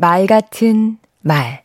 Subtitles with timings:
[0.00, 1.62] 말 같은 말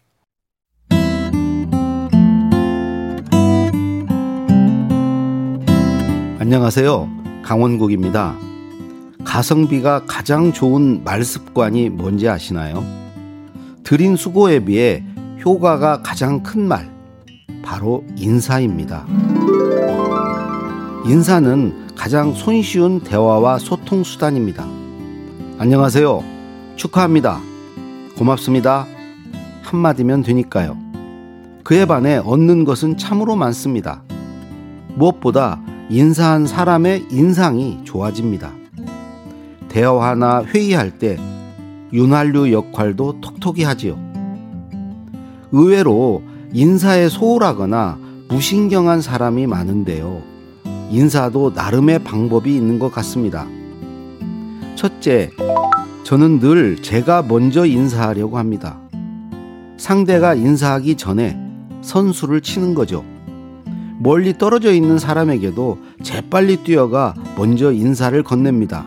[6.39, 7.09] 안녕하세요.
[7.43, 8.35] 강원국입니다.
[9.23, 12.83] 가성비가 가장 좋은 말 습관이 뭔지 아시나요?
[13.85, 15.01] 드린 수고에 비해
[15.45, 16.91] 효과가 가장 큰 말,
[17.63, 19.07] 바로 인사입니다.
[21.05, 24.67] 인사는 가장 손쉬운 대화와 소통 수단입니다.
[25.57, 26.21] 안녕하세요.
[26.75, 27.54] 축하합니다.
[28.17, 28.87] 고맙습니다.
[29.61, 30.77] 한마디면 되니까요.
[31.63, 34.03] 그에 반해 얻는 것은 참으로 많습니다.
[34.95, 38.51] 무엇보다 인사한 사람의 인상이 좋아집니다.
[39.67, 41.17] 대화나 회의할 때
[41.91, 43.97] 윤활유 역할도 톡톡히 하지요.
[45.51, 50.21] 의외로 인사에 소홀하거나 무신경한 사람이 많은데요.
[50.89, 53.45] 인사도 나름의 방법이 있는 것 같습니다.
[54.75, 55.31] 첫째,
[56.05, 58.79] 저는 늘 제가 먼저 인사하려고 합니다.
[59.75, 61.35] 상대가 인사하기 전에
[61.81, 63.03] 선수를 치는 거죠.
[63.97, 68.85] 멀리 떨어져 있는 사람에게도 재빨리 뛰어가 먼저 인사를 건넵니다.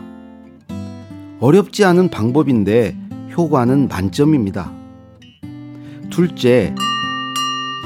[1.41, 2.97] 어렵지 않은 방법인데
[3.35, 4.71] 효과는 만점입니다.
[6.09, 6.73] 둘째,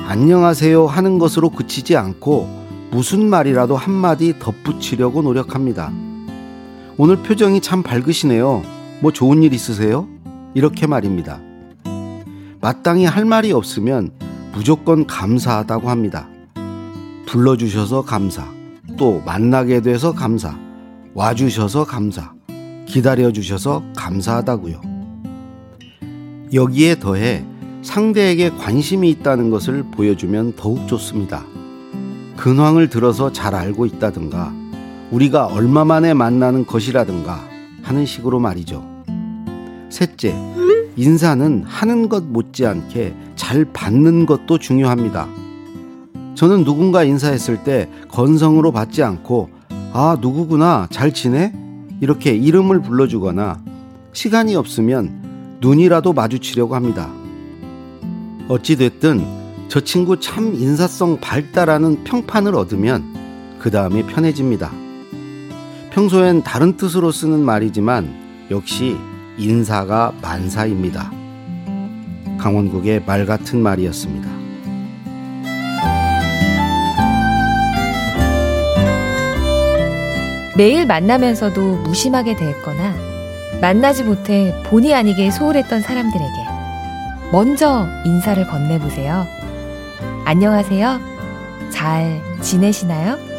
[0.05, 5.91] 안녕하세요 하는 것으로 그치지 않고 무슨 말이라도 한마디 덧붙이려고 노력합니다.
[6.97, 8.72] 오늘 표정이 참 밝으시네요.
[9.03, 10.07] 뭐 좋은 일 있으세요?
[10.53, 11.41] 이렇게 말입니다.
[12.61, 14.11] 마땅히 할 말이 없으면
[14.53, 16.29] 무조건 감사하다고 합니다.
[17.25, 18.47] 불러주셔서 감사,
[18.97, 20.57] 또 만나게 돼서 감사,
[21.15, 22.31] 와주셔서 감사,
[22.85, 24.79] 기다려주셔서 감사하다고요.
[26.53, 27.45] 여기에 더해
[27.81, 31.43] 상대에게 관심이 있다는 것을 보여주면 더욱 좋습니다.
[32.37, 34.53] 근황을 들어서 잘 알고 있다든가,
[35.11, 37.43] 우리가 얼마 만에 만나는 것이라든가
[37.81, 38.92] 하는 식으로 말이죠.
[39.93, 40.35] 셋째,
[40.95, 45.27] 인사는 하는 것 못지않게 잘 받는 것도 중요합니다.
[46.33, 49.51] 저는 누군가 인사했을 때 건성으로 받지 않고,
[49.93, 51.53] 아, 누구구나, 잘 지내?
[52.01, 53.61] 이렇게 이름을 불러주거나
[54.13, 57.11] 시간이 없으면 눈이라도 마주치려고 합니다.
[58.47, 59.23] 어찌됐든
[59.67, 64.71] 저 친구 참 인사성 밝다라는 평판을 얻으면 그 다음이 편해집니다.
[65.91, 68.97] 평소엔 다른 뜻으로 쓰는 말이지만 역시
[69.37, 71.11] 인사가 만사입니다.
[72.37, 74.29] 강원국의 말 같은 말이었습니다.
[80.55, 82.95] 매일 만나면서도 무심하게 대했거나
[83.59, 86.33] 만나지 못해 본의 아니게 소홀했던 사람들에게
[87.31, 89.25] 먼저 인사를 건네보세요.
[90.25, 90.99] 안녕하세요.
[91.71, 93.32] 잘 지내시나요?